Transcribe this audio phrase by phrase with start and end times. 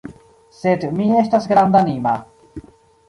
[0.59, 2.17] Sed mi estas grandanima.